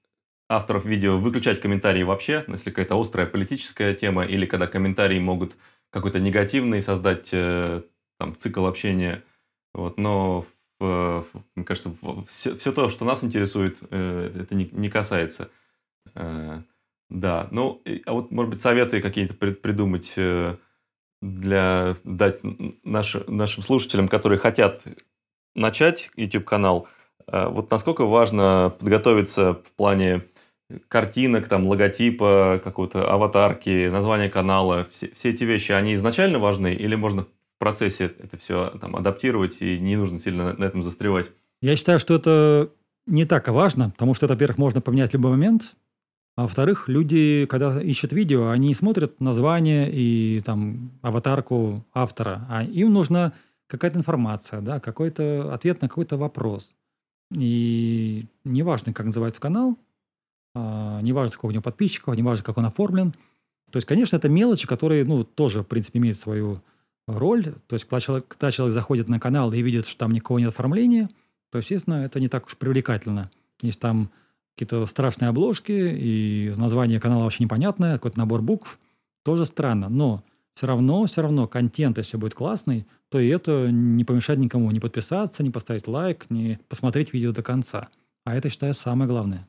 [0.49, 5.57] авторов видео выключать комментарии вообще, если какая-то острая политическая тема, или когда комментарии могут
[5.93, 7.83] какой-то негативный создать э,
[8.19, 9.23] там, цикл общения.
[9.75, 10.47] Вот, но
[10.81, 11.95] мне кажется,
[12.29, 15.49] все, все то, что нас интересует, э, это не, не касается.
[16.17, 16.63] Э,
[17.09, 20.19] да, ну, а вот, может быть, советы какие-то придумать
[21.21, 22.41] для дать
[22.83, 24.83] наш, нашим слушателям, которые хотят
[25.55, 26.89] начать YouTube-канал,
[27.29, 30.25] вот насколько важно подготовиться в плане
[30.89, 36.95] картинок, там, логотипа, какой-то аватарки, названия канала, все, все эти вещи, они изначально важны или
[36.95, 37.27] можно
[37.63, 41.31] процессе это все там, адаптировать, и не нужно сильно на этом застревать.
[41.61, 42.71] Я считаю, что это
[43.07, 45.77] не так важно, потому что во-первых, можно поменять в любой момент,
[46.35, 52.93] а во-вторых, люди, когда ищут видео, они смотрят название и там аватарку автора, а им
[52.93, 53.33] нужна
[53.69, 56.73] какая-то информация, да, какой-то ответ на какой-то вопрос.
[57.33, 59.79] И неважно, как называется канал,
[60.55, 63.13] неважно, сколько у него подписчиков, неважно, как он оформлен.
[63.71, 66.61] То есть, конечно, это мелочи, которые, ну, тоже, в принципе, имеют свою
[67.07, 67.55] роль.
[67.67, 70.49] То есть, когда человек, когда человек заходит на канал и видит, что там никакого нет
[70.49, 71.09] оформления,
[71.51, 73.31] то, естественно, это не так уж привлекательно.
[73.63, 74.11] Если там
[74.55, 78.79] какие-то страшные обложки и название канала вообще непонятное, какой-то набор букв,
[79.25, 79.89] тоже странно.
[79.89, 80.23] Но
[80.55, 84.81] все равно, все равно контент, если будет классный, то и это не помешает никому не
[84.81, 87.89] подписаться, не поставить лайк, не посмотреть видео до конца.
[88.25, 89.49] А это, считаю, самое главное.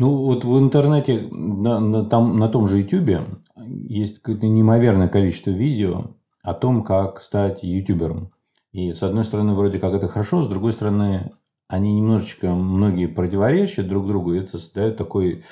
[0.00, 3.20] Ну, вот в интернете, на, на, там, на том же YouTube
[3.54, 8.32] есть какое-то неимоверное количество видео, о том, как стать ютубером.
[8.72, 11.32] И с одной стороны, вроде как это хорошо, с другой стороны,
[11.68, 15.44] они немножечко многие противоречат друг другу, и это создает такой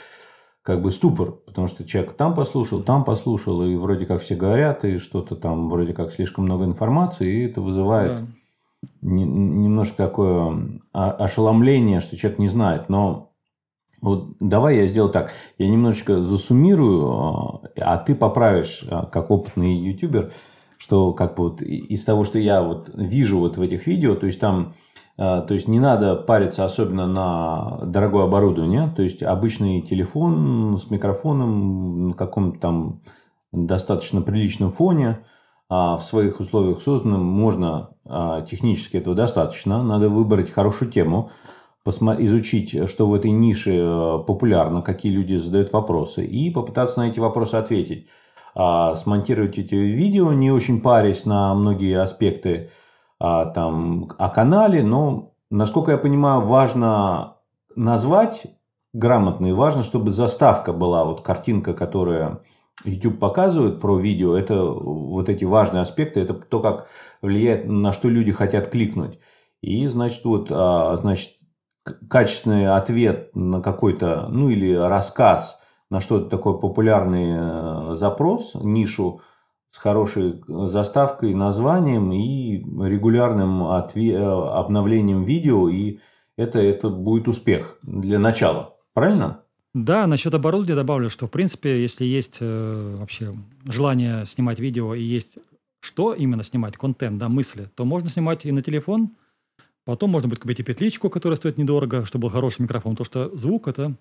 [0.63, 4.83] как бы ступор, потому что человек там послушал, там послушал, и вроде как все говорят,
[4.83, 8.27] и что-то там вроде как слишком много информации, и это вызывает да.
[9.03, 12.89] не, немножко такое ошеломление, что человек не знает.
[12.89, 13.29] Но
[14.01, 19.75] вот давай я сделаю так, я немножечко засуммирую, а, а ты поправишь, а, как опытный
[19.75, 20.33] ютубер,
[20.77, 24.27] что как бы вот из того, что я вот вижу вот в этих видео, то
[24.27, 24.75] есть там
[25.17, 30.91] а, то есть не надо париться особенно на дорогое оборудование, то есть обычный телефон с
[30.91, 33.01] микрофоном на каком-то там
[33.53, 35.25] достаточно приличном фоне,
[35.71, 37.91] в своих условиях созданным можно
[38.49, 41.31] технически этого достаточно, надо выбрать хорошую тему,
[41.91, 47.21] изучить, что в этой нише э, популярно, какие люди задают вопросы, и попытаться на эти
[47.21, 48.09] вопросы ответить
[48.55, 52.71] а, смонтировать эти видео, не очень парясь на многие аспекты
[53.21, 57.37] а, там, о канале, но, насколько я понимаю, важно
[57.77, 58.47] назвать
[58.93, 62.41] грамотно и важно, чтобы заставка была, вот картинка, которая
[62.85, 66.89] YouTube показывает про видео, это вот эти важные аспекты, это то, как
[67.23, 69.19] влияет, на что люди хотят кликнуть.
[69.61, 71.38] И, значит, вот, а, значит,
[72.09, 75.59] качественный ответ на какой-то, ну, или рассказ
[75.91, 79.21] на что-то такой популярный э, запрос, нишу
[79.71, 85.99] с хорошей заставкой, названием и регулярным отве- э, обновлением видео, и
[86.37, 88.77] это, это будет успех для начала.
[88.93, 89.41] Правильно?
[89.75, 95.03] Да, насчет оборудования добавлю, что, в принципе, если есть э, вообще желание снимать видео и
[95.03, 95.39] есть
[95.81, 99.17] что именно снимать, контент, да, мысли, то можно снимать и на телефон,
[99.89, 103.35] потом можно будет купить и петличку, которая стоит недорого, чтобы был хороший микрофон, потому что
[103.35, 103.95] звук– это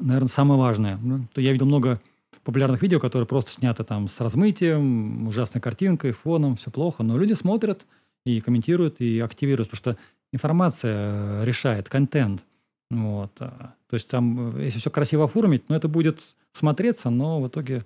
[0.00, 0.98] наверное, самое важное.
[1.00, 2.00] Ну, я видел много
[2.42, 7.34] популярных видео, которые просто сняты там с размытием, ужасной картинкой, фоном, все плохо, но люди
[7.34, 7.86] смотрят
[8.26, 12.42] и комментируют, и активируют, потому что информация э, решает, контент.
[12.90, 13.30] Вот.
[13.38, 17.46] А, то есть там, э, если все красиво оформить, ну, это будет смотреться, но в
[17.46, 17.84] итоге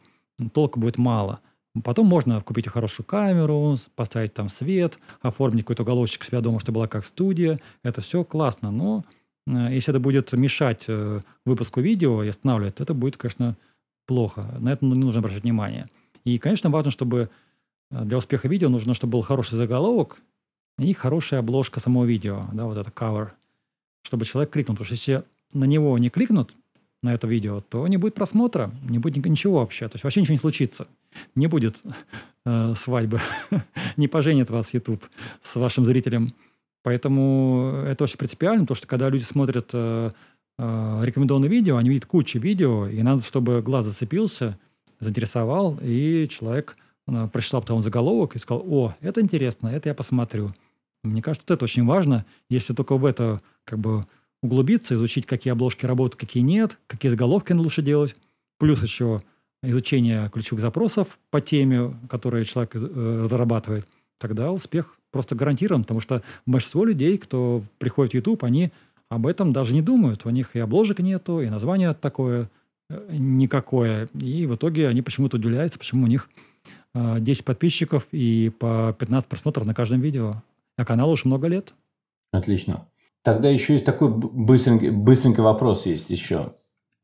[0.55, 1.41] толку будет мало.
[1.85, 6.89] Потом можно купить хорошую камеру, поставить там свет, оформить какой-то уголочек себя дома, чтобы была
[6.89, 7.59] как студия.
[7.83, 9.05] Это все классно, но
[9.47, 13.57] Э, если это будет мешать э, выпуску видео и останавливать, то это будет, конечно,
[14.07, 14.57] плохо.
[14.61, 15.89] На это не нужно обращать внимание.
[16.25, 17.31] И, конечно, важно, чтобы
[17.91, 20.19] э, для успеха видео нужно, чтобы был хороший заголовок
[20.79, 23.31] и хорошая обложка самого видео, да, вот это cover,
[24.03, 24.77] чтобы человек кликнул.
[24.77, 26.55] Потому что если на него не кликнут,
[27.03, 29.89] на это видео, то не будет просмотра, не будет ничего вообще.
[29.89, 30.87] То есть вообще ничего не случится.
[31.35, 31.83] Не будет
[32.45, 33.21] э, свадьбы,
[33.97, 35.05] не поженит вас YouTube
[35.43, 36.33] с вашим зрителем.
[36.83, 40.11] Поэтому это очень принципиально, потому что когда люди смотрят э,
[40.59, 44.59] э, рекомендованные видео, они видят кучу видео, и надо, чтобы глаз зацепился,
[44.99, 50.55] заинтересовал, и человек э, прочитал потом заголовок и сказал, о, это интересно, это я посмотрю.
[51.05, 52.25] Мне кажется, вот это очень важно.
[52.49, 54.07] Если только в это как бы
[54.43, 58.17] углубиться, изучить, какие обложки работают, какие нет, какие заголовки лучше делать,
[58.59, 59.23] плюс еще
[59.63, 63.87] изучение ключевых запросов по теме, которые человек э, разрабатывает,
[64.19, 68.73] тогда успех просто гарантирован, потому что большинство людей, кто приходит в YouTube, они
[69.09, 70.25] об этом даже не думают.
[70.25, 72.49] У них и обложек нету, и название такое
[72.89, 74.09] э, никакое.
[74.19, 76.29] И в итоге они почему-то удивляются, почему у них
[76.95, 80.43] 10 э, подписчиков и по 15 просмотров на каждом видео.
[80.77, 81.75] А каналу уже много лет.
[82.33, 82.89] Отлично.
[83.23, 86.55] Тогда еще есть такой быстренький, быстренький вопрос есть еще.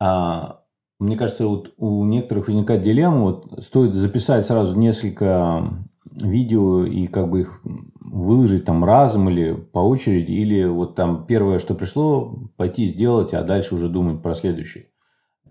[0.01, 0.58] А,
[0.99, 7.29] мне кажется, вот у некоторых возникает дилемма, вот стоит записать сразу несколько видео и как
[7.31, 7.61] бы их
[8.01, 13.43] выложить там разом или по очереди, или вот там первое, что пришло, пойти сделать, а
[13.43, 14.87] дальше уже думать про следующее.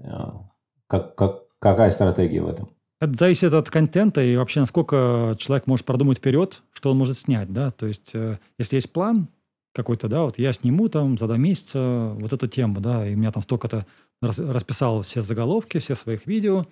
[0.04, 0.50] А,
[0.88, 2.70] как, как, какая стратегия в этом?
[3.00, 7.54] Это зависит от контента и вообще, насколько человек может продумать вперед, что он может снять,
[7.54, 7.72] да.
[7.72, 9.30] То есть, э, если есть план
[9.72, 13.18] какой-то, да, вот я сниму там за два месяца вот эту тему, да, и у
[13.18, 13.86] меня там столько-то
[14.22, 16.66] расписал все заголовки, все своих видео,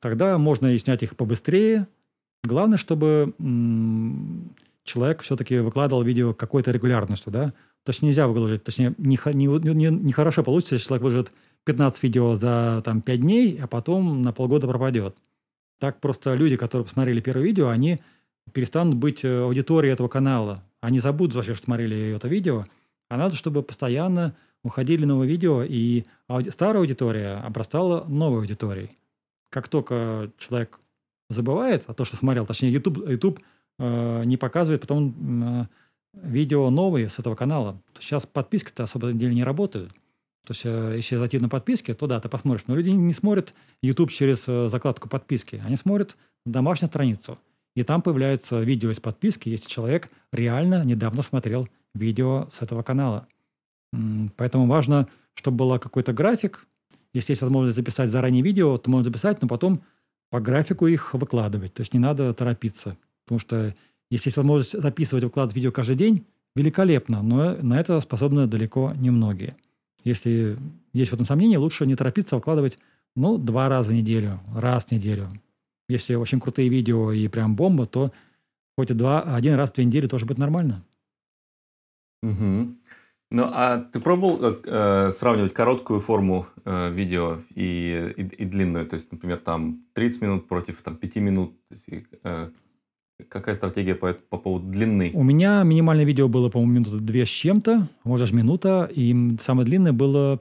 [0.00, 1.88] тогда можно и снять их побыстрее.
[2.44, 3.34] Главное, чтобы
[4.84, 7.52] человек все-таки выкладывал видео какой-то регулярностью, да.
[7.84, 11.32] То есть нельзя выложить, точнее, нехорошо не, не, не получится, если человек выложит
[11.64, 15.16] 15 видео за там, 5 дней, а потом на полгода пропадет.
[15.78, 17.98] Так просто люди, которые посмотрели первое видео, они
[18.52, 20.62] перестанут быть э, аудиторией этого канала.
[20.80, 22.64] Они забудут вообще, что смотрели это видео.
[23.08, 28.90] А надо, чтобы постоянно уходили новые видео, и ауди- старая аудитория обрастала новой аудиторией.
[29.50, 30.80] Как только человек
[31.28, 33.40] забывает о том, что смотрел, точнее, YouTube, YouTube
[33.78, 35.14] э, не показывает потом
[35.60, 35.66] э,
[36.14, 37.80] видео новые с этого канала.
[37.98, 39.92] Сейчас подписки-то особо деле не работают.
[40.46, 42.64] То есть, э, если зайти на подписки, то да, ты посмотришь.
[42.66, 45.62] Но люди не смотрят YouTube через э, закладку подписки.
[45.64, 47.38] Они смотрят домашнюю страницу.
[47.74, 53.26] И там появляется видео из подписки, если человек реально недавно смотрел видео с этого канала.
[54.36, 56.66] Поэтому важно, чтобы был какой-то график.
[57.12, 59.82] Если есть возможность записать заранее видео, то можно записать, но потом
[60.30, 61.74] по графику их выкладывать.
[61.74, 62.96] То есть не надо торопиться.
[63.24, 63.74] Потому что
[64.10, 69.10] если есть возможность записывать выкладывать видео каждый день, великолепно, но на это способны далеко не
[69.10, 69.56] многие.
[70.04, 70.58] Если
[70.92, 72.78] есть в этом сомнения, лучше не торопиться выкладывать,
[73.14, 75.28] ну, два раза в неделю, раз в неделю.
[75.88, 78.12] Если очень крутые видео и прям бомба, то
[78.76, 80.84] хоть и два, один раз в две недели тоже будет нормально.
[82.22, 82.74] Угу.
[83.30, 88.86] Ну, а ты пробовал э, э, сравнивать короткую форму э, видео и, и, и длинную?
[88.86, 91.52] То есть, например, там 30 минут против там, 5 минут.
[91.70, 92.50] Есть, э,
[93.28, 95.10] Какая стратегия по, по поводу длины?
[95.14, 99.64] У меня минимальное видео было, по-моему, минута две с чем-то, может, даже минута, и самое
[99.64, 100.38] длинное было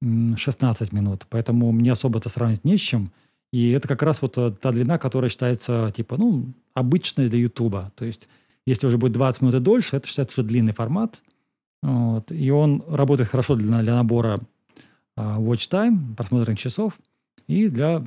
[0.00, 3.12] 16 минут, поэтому мне особо это сравнить не с чем.
[3.52, 7.92] И это как раз вот э, та длина, которая считается, типа, ну, обычной для Ютуба.
[7.96, 8.28] То есть,
[8.66, 11.22] если уже будет 20 минут и дольше, это считается уже длинный формат.
[11.82, 12.32] Вот.
[12.32, 14.40] И он работает хорошо для, для набора
[15.16, 16.98] uh, watch time, просмотренных часов,
[17.46, 18.04] и для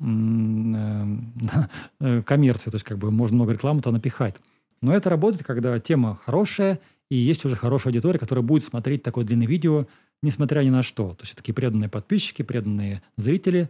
[2.00, 4.34] Э, коммерции, то есть как бы можно много рекламы то напихать.
[4.80, 9.26] Но это работает, когда тема хорошая, и есть уже хорошая аудитория, которая будет смотреть такое
[9.26, 9.86] длинное видео,
[10.22, 11.12] несмотря ни на что.
[11.14, 13.68] То есть такие преданные подписчики, преданные зрители.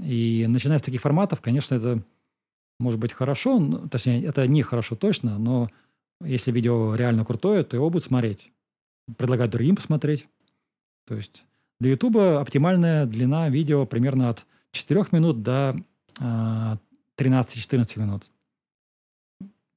[0.00, 2.02] И начиная с таких форматов, конечно, это
[2.80, 5.68] может быть хорошо, точнее, это не хорошо точно, но
[6.24, 8.50] если видео реально крутое, то его будут смотреть.
[9.16, 10.28] Предлагать другим посмотреть.
[11.06, 11.44] То есть
[11.80, 15.76] для YouTube оптимальная длина видео примерно от 4 минут до
[16.18, 18.30] 13-14 а, минут.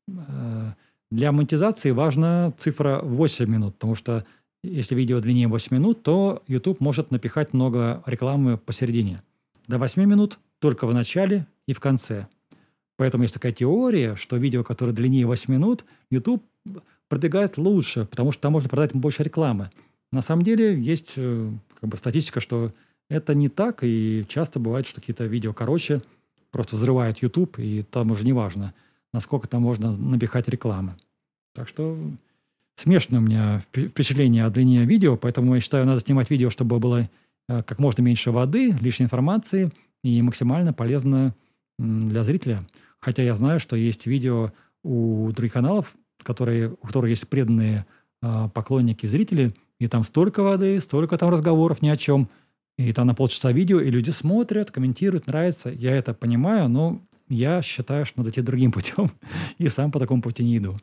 [0.08, 0.74] Э,
[1.12, 4.26] для монетизации важна цифра 8 минут, потому что
[4.64, 9.24] если видео длиннее 8 минут, то YouTube может напихать много рекламы посередине.
[9.68, 12.28] До 8 минут только в начале и в конце.
[12.98, 16.44] Поэтому есть такая теория, что видео, которое длиннее 8 минут, YouTube
[17.12, 19.70] продвигает лучше, потому что там можно продать больше рекламы.
[20.14, 21.52] На самом деле есть э,
[21.82, 22.72] как бы, статистика, что
[23.10, 26.02] это не так, и часто бывает, что какие-то видео короче
[26.52, 28.74] просто взрывают YouTube, и там уже не важно,
[29.12, 30.96] насколько там можно набихать рекламы.
[31.54, 31.98] Так что
[32.78, 37.10] смешное у меня впечатление о длине видео, поэтому я считаю, надо снимать видео, чтобы было
[37.50, 39.70] э, как можно меньше воды, лишней информации
[40.02, 41.36] и максимально полезно
[41.78, 42.66] для зрителя.
[43.02, 47.86] Хотя я знаю, что есть видео у других каналов, которые, у которых есть преданные
[48.22, 52.30] э, поклонники зрители, и там столько воды, столько там разговоров ни о чем–
[52.78, 55.70] и там на полчаса видео, и люди смотрят, комментируют, нравится.
[55.70, 59.12] Я это понимаю, но я считаю, что надо идти другим путем,
[59.58, 60.76] и сам по такому пути не иду.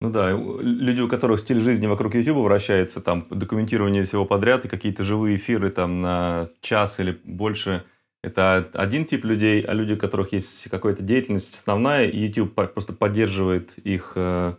[0.00, 4.68] Ну да, люди, у которых стиль жизни вокруг YouTube вращается, там документирование всего подряд и
[4.68, 7.84] какие-то живые эфиры там на час или больше,
[8.22, 13.76] это один тип людей, а люди, у которых есть какая-то деятельность основная, YouTube просто поддерживает
[13.78, 14.54] их э,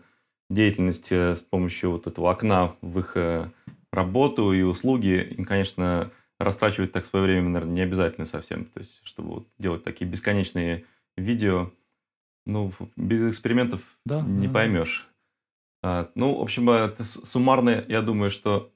[0.49, 3.49] деятельность э, с помощью вот этого окна в их э,
[3.91, 8.65] работу и услуги, им, конечно, растрачивать так свое время, наверное, не обязательно совсем.
[8.65, 10.85] То есть, чтобы вот делать такие бесконечные
[11.17, 11.71] видео,
[12.45, 14.53] ну, без экспериментов да, не да.
[14.53, 15.07] поймешь.
[15.83, 18.71] А, ну, в общем, это суммарно, я думаю, что...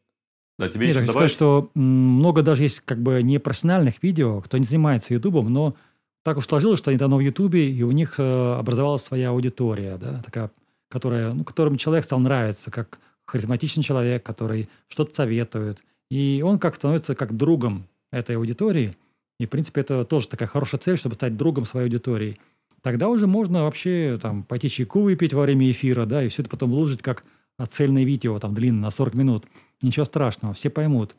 [0.59, 4.59] Да, тебе Нет, я хочу сказать, что много даже есть как бы непрофессиональных видео, кто
[4.59, 5.75] не занимается Ютубом, но
[6.23, 9.97] так уж сложилось, что они давно в Ютубе, и у них э, образовалась своя аудитория,
[9.97, 10.51] да, такая,
[10.93, 15.83] которая, ну, которым человек стал нравиться, как харизматичный человек, который что-то советует.
[16.09, 18.95] И он как становится как другом этой аудитории.
[19.39, 22.39] И, в принципе, это тоже такая хорошая цель, чтобы стать другом своей аудитории–
[22.83, 26.51] тогда уже можно вообще там пойти чайку выпить во время эфира, да, и все это
[26.51, 27.23] потом выложить как
[27.69, 29.45] цельное видео, там, длинное, на 40 минут.
[29.81, 31.15] Ничего страшного, все поймут.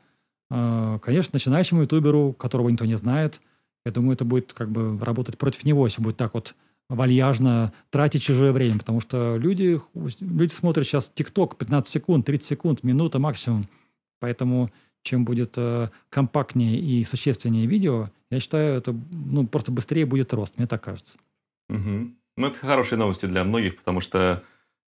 [0.51, 3.41] А, конечно, начинающему ютуберу, которого никто не знает,
[3.87, 6.55] я думаю, это будет как бы работать против него, если будет так вот
[6.89, 9.80] вальяжно тратить чужое время, потому что люди,
[10.20, 13.68] люди смотрят сейчас ТикТок 15 секунд, 30 секунд, минута максимум.
[14.20, 14.70] Поэтому
[15.03, 20.57] чем будет э, компактнее и существеннее видео, я считаю, это ну, просто быстрее будет рост,
[20.57, 21.14] мне так кажется.
[21.68, 22.14] Угу.
[22.37, 24.43] Ну, это хорошие новости для многих, потому что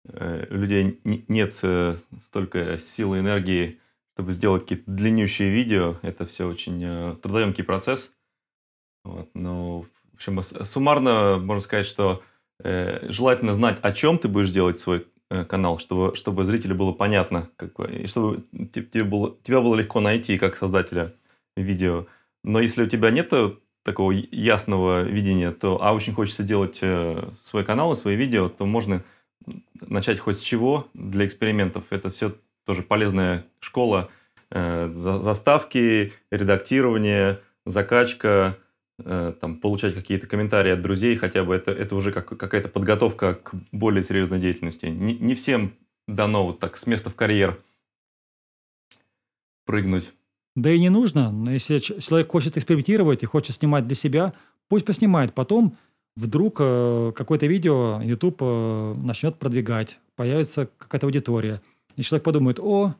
[0.05, 3.79] э, у людей нет э, столько силы и энергии,
[4.13, 5.97] чтобы сделать какие-то длиннющие видео.
[6.03, 8.11] Это все очень э, трудоемкий процесс.
[9.03, 9.29] Вот.
[9.33, 9.85] Но,
[10.27, 12.23] общем, суммарно можно сказать, что
[12.63, 16.91] э, желательно знать, о чем ты будешь делать свой э, канал, чтобы, чтобы зрителю было
[16.91, 18.43] понятно, как, и чтобы
[18.73, 21.13] тебе было, тебя было легко найти как создателя
[21.55, 22.07] видео.
[22.43, 23.31] Но если у тебя нет
[23.83, 28.65] такого ясного видения, то, а очень хочется делать э, свой канал и свои видео, то
[28.65, 29.03] можно
[29.81, 31.85] начать хоть с чего для экспериментов.
[31.89, 34.09] Это все тоже полезная школа.
[34.51, 38.57] Э, заставки, редактирование, закачка,
[39.39, 43.53] там, получать какие-то комментарии от друзей, хотя бы это, это уже как, какая-то подготовка к
[43.71, 44.85] более серьезной деятельности.
[44.85, 45.73] Не, не всем
[46.07, 47.59] дано вот так с места в карьер
[49.65, 50.13] прыгнуть.
[50.55, 51.31] Да и не нужно.
[51.31, 54.33] Но если человек хочет экспериментировать и хочет снимать для себя,
[54.69, 55.33] пусть поснимает.
[55.33, 55.77] Потом
[56.15, 61.61] вдруг э, какое-то видео YouTube э, начнет продвигать, появится какая-то аудитория.
[61.95, 62.95] И человек подумает, о,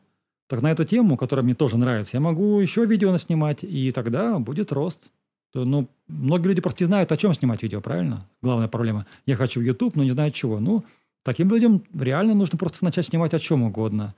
[0.48, 4.38] так на эту тему, которая мне тоже нравится, я могу еще видео наснимать, и тогда
[4.38, 5.10] будет рост.
[5.54, 8.26] Ну, многие люди просто не знают, о чем снимать видео, правильно?
[8.42, 9.06] Главная проблема.
[9.26, 10.58] Я хочу в YouTube, но не знаю чего.
[10.58, 10.84] Ну,
[11.22, 14.14] таким людям реально нужно просто начать снимать о чем угодно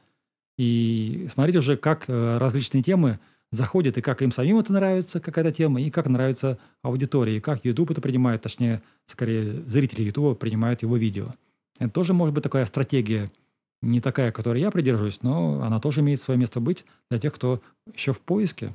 [0.58, 3.18] и смотреть уже, как э, различные темы
[3.52, 7.64] заходят, и как им самим это нравится, какая-то тема, и как нравится аудитории, и как
[7.64, 11.34] YouTube это принимает, точнее, скорее, зрители YouTube принимают его видео.
[11.78, 13.30] Это тоже может быть такая стратегия,
[13.82, 17.60] не такая, которой я придерживаюсь, но она тоже имеет свое место быть для тех, кто
[17.94, 18.74] еще в поиске.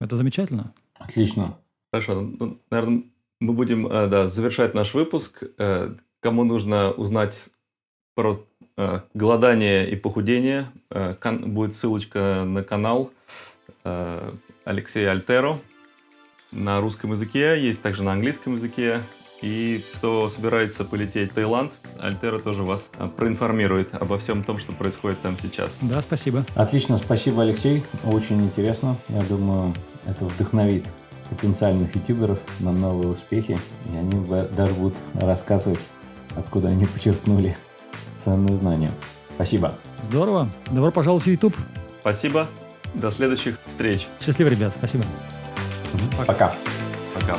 [0.00, 0.74] Это замечательно.
[0.98, 1.56] Отлично.
[1.92, 2.22] Хорошо.
[2.22, 3.04] Ну, наверное,
[3.40, 5.42] мы будем э, да, завершать наш выпуск.
[5.58, 7.50] Э, кому нужно узнать
[8.14, 8.44] про
[8.76, 10.68] Э, голодание и похудение.
[11.24, 13.10] Будет ссылочка на канал
[14.64, 15.58] Алексея Альтеро
[16.52, 19.02] на русском языке, есть также на английском языке.
[19.40, 25.20] И кто собирается полететь в Таиланд, Альтера тоже вас проинформирует обо всем том, что происходит
[25.20, 25.76] там сейчас.
[25.80, 26.44] Да, спасибо.
[26.54, 27.82] Отлично, спасибо, Алексей.
[28.04, 28.96] Очень интересно.
[29.08, 29.74] Я думаю,
[30.06, 30.86] это вдохновит
[31.34, 33.58] потенциальных ютуберов на новые успехи.
[33.92, 34.24] И они
[34.54, 35.80] даже будут рассказывать,
[36.36, 37.56] откуда они почерпнули
[38.18, 38.92] ценные знания.
[39.34, 39.74] Спасибо.
[40.02, 40.48] Здорово.
[40.70, 41.56] Добро пожаловать в YouTube.
[42.00, 42.48] Спасибо.
[42.94, 44.06] До следующих встреч.
[44.20, 44.72] Счастливо, ребят.
[44.76, 45.04] Спасибо.
[46.26, 46.52] Пока.
[47.14, 47.36] Пока.